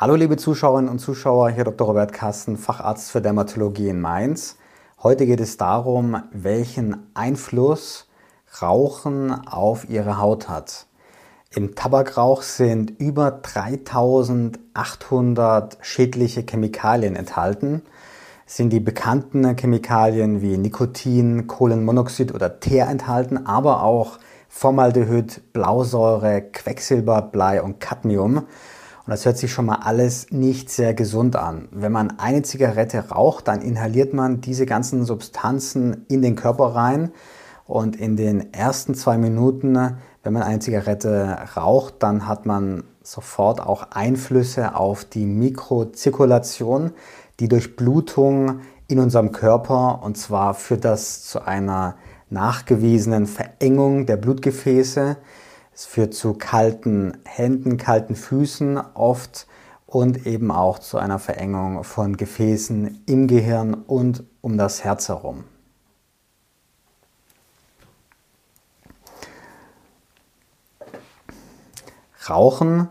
[0.00, 1.88] Hallo liebe Zuschauerinnen und Zuschauer, hier Dr.
[1.88, 4.56] Robert Kasten, Facharzt für Dermatologie in Mainz.
[5.02, 8.08] Heute geht es darum, welchen Einfluss
[8.62, 10.86] Rauchen auf Ihre Haut hat.
[11.54, 17.82] Im Tabakrauch sind über 3800 schädliche Chemikalien enthalten.
[18.46, 26.40] Es sind die bekannten Chemikalien wie Nikotin, Kohlenmonoxid oder Teer enthalten, aber auch Formaldehyd, Blausäure,
[26.40, 28.46] Quecksilber, Blei und Cadmium.
[29.06, 31.68] Und das hört sich schon mal alles nicht sehr gesund an.
[31.70, 37.10] Wenn man eine Zigarette raucht, dann inhaliert man diese ganzen Substanzen in den Körper rein.
[37.66, 43.60] Und in den ersten zwei Minuten, wenn man eine Zigarette raucht, dann hat man sofort
[43.60, 46.92] auch Einflüsse auf die Mikrozirkulation,
[47.38, 50.02] die Durchblutung in unserem Körper.
[50.02, 51.96] Und zwar führt das zu einer
[52.28, 55.16] nachgewiesenen Verengung der Blutgefäße.
[55.80, 59.46] Es führt zu kalten Händen, kalten Füßen oft
[59.86, 65.44] und eben auch zu einer Verengung von Gefäßen im Gehirn und um das Herz herum.
[72.28, 72.90] Rauchen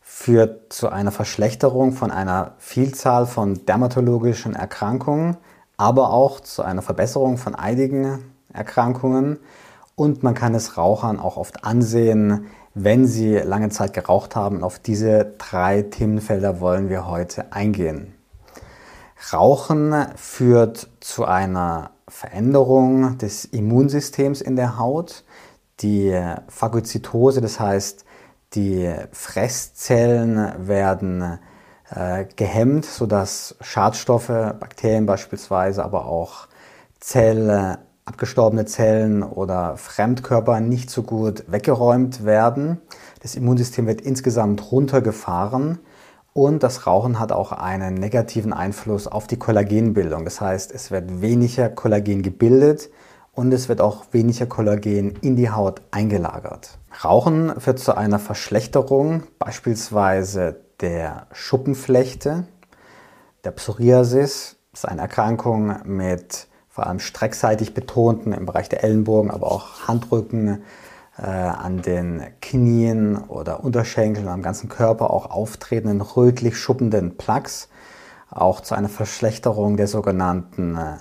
[0.00, 5.38] führt zu einer Verschlechterung von einer Vielzahl von dermatologischen Erkrankungen,
[5.76, 9.40] aber auch zu einer Verbesserung von einigen Erkrankungen
[9.94, 14.64] und man kann es Rauchern auch oft ansehen, wenn sie lange Zeit geraucht haben.
[14.64, 18.14] Auf diese drei Themenfelder wollen wir heute eingehen.
[19.32, 25.24] Rauchen führt zu einer Veränderung des Immunsystems in der Haut.
[25.80, 28.04] Die Phagozytose, das heißt,
[28.54, 31.38] die Fresszellen werden
[31.90, 36.48] äh, gehemmt, sodass Schadstoffe, Bakterien beispielsweise, aber auch
[37.00, 42.80] Zellen abgestorbene Zellen oder Fremdkörper nicht so gut weggeräumt werden.
[43.20, 45.78] Das Immunsystem wird insgesamt runtergefahren
[46.32, 50.24] und das Rauchen hat auch einen negativen Einfluss auf die Kollagenbildung.
[50.24, 52.90] Das heißt, es wird weniger Kollagen gebildet
[53.32, 56.78] und es wird auch weniger Kollagen in die Haut eingelagert.
[57.04, 62.44] Rauchen führt zu einer Verschlechterung beispielsweise der Schuppenflechte,
[63.44, 64.56] der Psoriasis.
[64.72, 70.62] Ist eine Erkrankung mit vor allem streckseitig betonten im Bereich der Ellenbogen, aber auch Handrücken,
[71.18, 77.68] äh, an den Knien oder Unterschenkeln, am ganzen Körper auch auftretenden rötlich schuppenden Plaques,
[78.30, 80.96] auch zu einer Verschlechterung der sogenannten äh,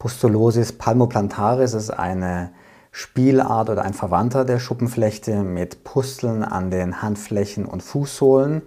[0.00, 1.74] Pustulosis palmoplantaris.
[1.74, 2.52] Ist eine
[2.90, 8.62] Spielart oder ein Verwandter der Schuppenflechte mit Pusteln an den Handflächen und Fußsohlen.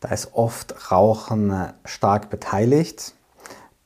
[0.00, 3.14] Da ist oft Rauchen äh, stark beteiligt.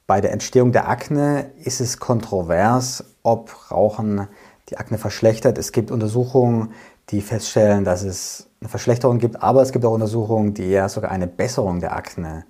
[0.09, 4.27] Bei der Entstehung der Akne ist es kontrovers, ob Rauchen
[4.71, 5.59] die Akne verschlechtert.
[5.59, 6.73] Es gibt Untersuchungen,
[7.11, 11.11] die feststellen, dass es eine Verschlechterung gibt, aber es gibt auch Untersuchungen, die ja sogar
[11.11, 12.47] eine Besserung der Akne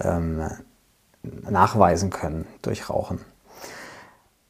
[0.00, 0.48] ähm,
[1.50, 3.18] nachweisen können durch Rauchen.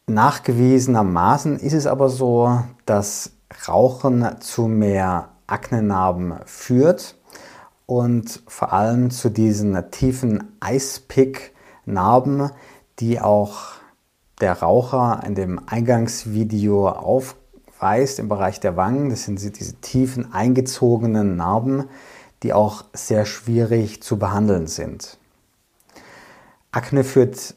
[0.07, 3.33] Nachgewiesenermaßen ist es aber so, dass
[3.67, 7.17] Rauchen zu mehr Aknenarben führt
[7.87, 11.54] und vor allem zu diesen tiefen Eispick
[11.87, 12.51] Narben,
[12.99, 13.75] die auch
[14.41, 19.11] der Raucher in dem Eingangsvideo aufweist im Bereich der Wangen.
[19.11, 21.89] Das sind diese tiefen eingezogenen Narben,
[22.43, 25.19] die auch sehr schwierig zu behandeln sind.
[26.73, 27.55] Akne führt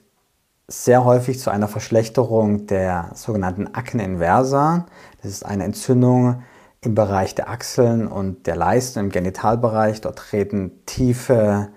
[0.68, 4.86] sehr häufig zu einer Verschlechterung der sogenannten Akne inversa.
[5.22, 6.44] Das ist eine Entzündung
[6.82, 10.02] im Bereich der Achseln und der Leisten im Genitalbereich.
[10.02, 11.70] Dort treten tiefe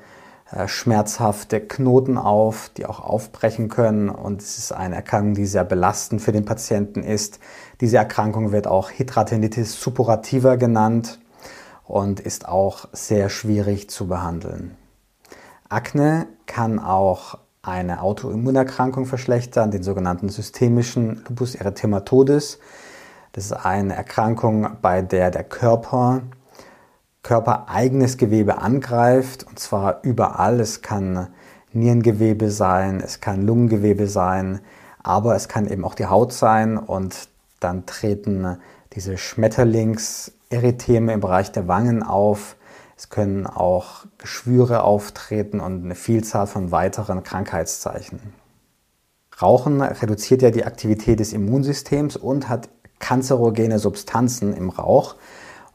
[0.66, 4.08] schmerzhafte Knoten auf, die auch aufbrechen können.
[4.08, 7.38] Und es ist eine Erkrankung, die sehr belastend für den Patienten ist.
[7.80, 11.20] Diese Erkrankung wird auch Hidradenitis suppurativa genannt
[11.84, 14.76] und ist auch sehr schwierig zu behandeln.
[15.68, 22.58] Akne kann auch eine Autoimmunerkrankung verschlechtern, den sogenannten systemischen Lupus erythematodes.
[23.32, 26.22] Das ist eine Erkrankung, bei der der Körper
[27.22, 30.60] körpereigenes Gewebe angreift, und zwar überall.
[30.60, 31.28] Es kann
[31.72, 34.60] Nierengewebe sein, es kann Lungengewebe sein,
[35.02, 37.28] aber es kann eben auch die Haut sein und
[37.60, 38.56] dann treten
[38.94, 42.56] diese Schmetterlingserytheme im Bereich der Wangen auf.
[42.96, 48.34] Es können auch Geschwüre auftreten und eine Vielzahl von weiteren Krankheitszeichen.
[49.40, 52.68] Rauchen reduziert ja die Aktivität des Immunsystems und hat
[52.98, 55.14] kanzerogene Substanzen im Rauch.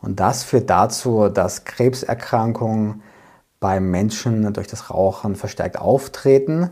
[0.06, 3.02] Und das führt dazu, dass Krebserkrankungen
[3.60, 6.70] beim Menschen durch das Rauchen verstärkt auftreten.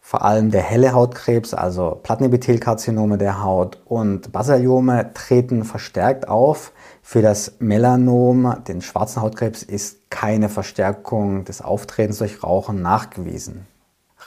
[0.00, 6.72] Vor allem der helle Hautkrebs, also Plattenepithelkarzinome der Haut und Basaliome treten verstärkt auf.
[7.02, 13.66] Für das Melanom, den schwarzen Hautkrebs, ist keine Verstärkung des Auftretens durch Rauchen nachgewiesen.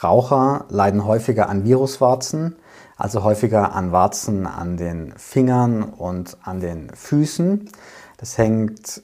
[0.04, 2.56] Raucher leiden häufiger an Viruswarzen,
[2.97, 7.69] also häufiger an Warzen an den Fingern und an den Füßen.
[8.17, 9.03] Das hängt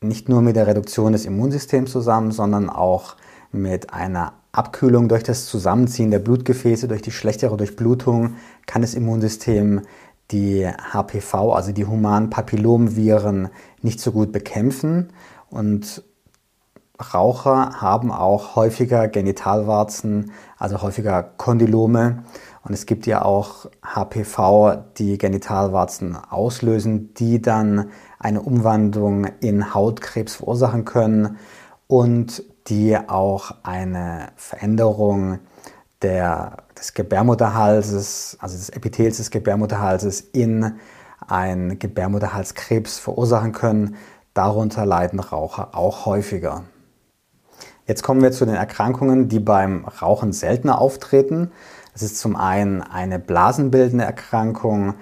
[0.00, 3.16] nicht nur mit der Reduktion des Immunsystems zusammen, sondern auch
[3.52, 8.36] mit einer Abkühlung durch das Zusammenziehen der Blutgefäße, durch die schlechtere Durchblutung
[8.66, 9.82] kann das Immunsystem
[10.30, 13.48] die HPV, also die humanen Papillomviren,
[13.80, 15.12] nicht so gut bekämpfen.
[15.50, 16.02] Und
[17.14, 22.24] Raucher haben auch häufiger Genitalwarzen, also häufiger Kondylome.
[22.64, 30.36] Und es gibt ja auch HPV, die Genitalwarzen auslösen, die dann eine Umwandlung in Hautkrebs
[30.36, 31.38] verursachen können
[31.88, 35.40] und die auch eine Veränderung
[36.02, 40.74] der, des Gebärmutterhalses, also des Epithels des Gebärmutterhalses in
[41.26, 43.96] einen Gebärmutterhalskrebs verursachen können.
[44.34, 46.64] Darunter leiden Raucher auch häufiger.
[47.86, 51.50] Jetzt kommen wir zu den Erkrankungen, die beim Rauchen seltener auftreten.
[51.92, 54.94] Das ist zum einen eine blasenbildende Erkrankung,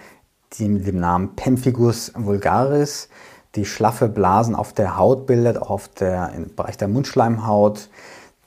[0.54, 3.08] die mit dem Namen Pemphigus vulgaris
[3.56, 7.88] die schlaffe Blasen auf der Haut bildet, auch auf der, im Bereich der Mundschleimhaut.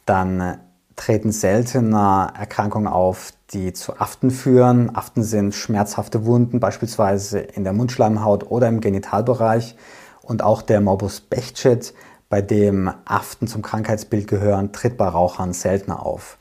[0.05, 0.59] Dann
[0.95, 4.95] treten seltener Erkrankungen auf, die zu Aften führen.
[4.95, 9.75] Aften sind schmerzhafte Wunden, beispielsweise in der Mundschleimhaut oder im Genitalbereich.
[10.21, 11.93] Und auch der Morbus Bechet,
[12.29, 16.37] bei dem Aften zum Krankheitsbild gehören, tritt bei Rauchern seltener auf.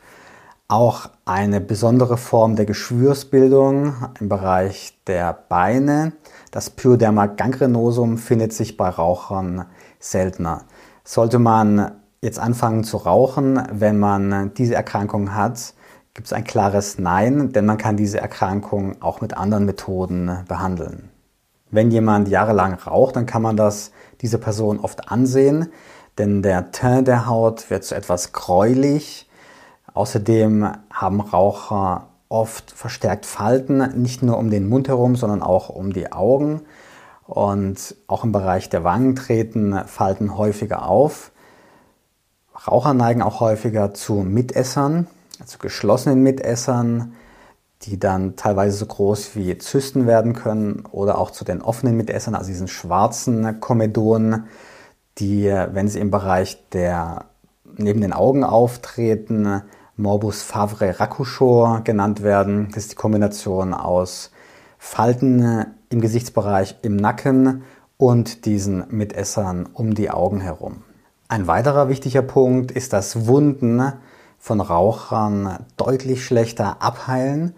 [0.72, 6.12] Auch eine besondere Form der Geschwürsbildung im Bereich der Beine,
[6.50, 9.66] das Pyoderma gangrenosum, findet sich bei Rauchern
[9.98, 10.62] seltener.
[11.04, 11.92] Sollte man
[12.22, 15.74] jetzt anfangen zu rauchen, wenn man diese Erkrankung hat,
[16.14, 21.10] gibt es ein klares Nein, denn man kann diese Erkrankung auch mit anderen Methoden behandeln.
[21.70, 23.92] Wenn jemand jahrelang raucht, dann kann man das
[24.22, 25.68] dieser Person oft ansehen,
[26.16, 29.28] denn der Teint der Haut wird so etwas gräulich
[29.94, 35.92] Außerdem haben Raucher oft verstärkt Falten, nicht nur um den Mund herum, sondern auch um
[35.92, 36.62] die Augen.
[37.26, 41.30] Und auch im Bereich der Wangen treten Falten häufiger auf.
[42.66, 45.06] Raucher neigen auch häufiger zu Mitessern,
[45.44, 47.14] zu geschlossenen Mitessern,
[47.82, 52.34] die dann teilweise so groß wie Zysten werden können oder auch zu den offenen Mitessern,
[52.34, 54.46] also diesen schwarzen Komedonen,
[55.18, 57.26] die, wenn sie im Bereich der
[57.76, 59.62] neben den Augen auftreten,
[59.96, 62.68] Morbus Favre Rakuschor genannt werden.
[62.68, 64.30] Das ist die Kombination aus
[64.78, 67.62] Falten im Gesichtsbereich im Nacken
[67.98, 70.82] und diesen Mitessern um die Augen herum.
[71.28, 73.92] Ein weiterer wichtiger Punkt ist, dass Wunden
[74.38, 77.54] von Rauchern deutlich schlechter abheilen.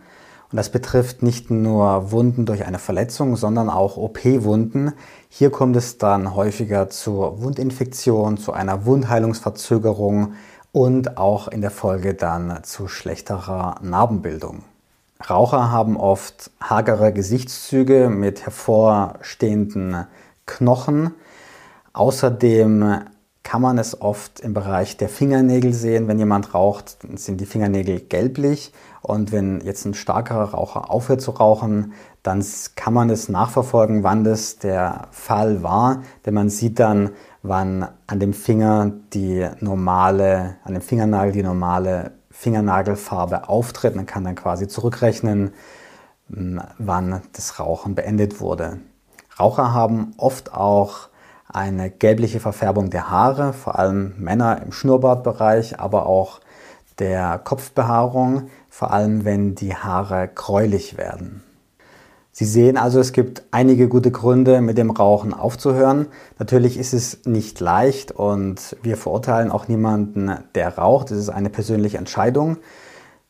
[0.50, 4.92] Und das betrifft nicht nur Wunden durch eine Verletzung, sondern auch OP-Wunden.
[5.28, 10.34] Hier kommt es dann häufiger zur Wundinfektion, zu einer Wundheilungsverzögerung,
[10.74, 14.64] und auch in der Folge dann zu schlechterer Narbenbildung.
[15.30, 20.08] Raucher haben oft hagere Gesichtszüge mit hervorstehenden
[20.46, 21.14] Knochen.
[21.92, 23.02] Außerdem
[23.44, 26.08] kann man es oft im Bereich der Fingernägel sehen.
[26.08, 28.72] Wenn jemand raucht, sind die Fingernägel gelblich.
[29.00, 31.92] Und wenn jetzt ein starker Raucher aufhört zu rauchen,
[32.24, 32.44] dann
[32.74, 36.02] kann man es nachverfolgen, wann das der Fall war.
[36.26, 37.10] Denn man sieht dann,
[37.44, 43.94] wann an dem Finger die normale, an dem Fingernagel die normale Fingernagelfarbe auftritt.
[43.94, 45.52] Man kann dann quasi zurückrechnen,
[46.28, 48.78] wann das Rauchen beendet wurde.
[49.38, 51.08] Raucher haben oft auch
[51.46, 56.40] eine gelbliche Verfärbung der Haare, vor allem Männer im Schnurrbartbereich, aber auch
[56.98, 61.42] der Kopfbehaarung, vor allem wenn die Haare gräulich werden.
[62.36, 66.08] Sie sehen also, es gibt einige gute Gründe, mit dem Rauchen aufzuhören.
[66.40, 71.12] Natürlich ist es nicht leicht und wir verurteilen auch niemanden, der raucht.
[71.12, 72.56] Es ist eine persönliche Entscheidung.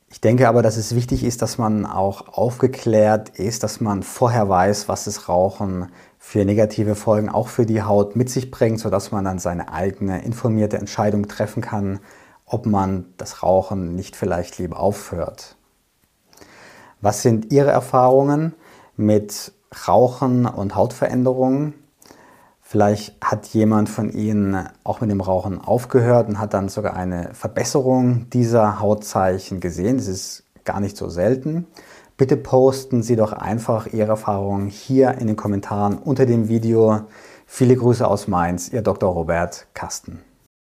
[0.08, 4.48] Ich denke aber, dass es wichtig ist, dass man auch aufgeklärt ist, dass man vorher
[4.48, 9.12] weiß, was das Rauchen für negative Folgen auch für die Haut mit sich bringt, sodass
[9.12, 12.00] man dann seine eigene informierte Entscheidung treffen kann,
[12.46, 15.56] ob man das Rauchen nicht vielleicht lieber aufhört.
[17.02, 18.54] Was sind Ihre Erfahrungen?
[18.96, 19.52] Mit
[19.88, 21.74] Rauchen und Hautveränderungen.
[22.60, 27.34] Vielleicht hat jemand von Ihnen auch mit dem Rauchen aufgehört und hat dann sogar eine
[27.34, 29.98] Verbesserung dieser Hautzeichen gesehen.
[29.98, 31.66] Das ist gar nicht so selten.
[32.16, 37.02] Bitte posten Sie doch einfach Ihre Erfahrungen hier in den Kommentaren unter dem Video.
[37.46, 39.12] Viele Grüße aus Mainz, Ihr Dr.
[39.12, 40.22] Robert Kasten.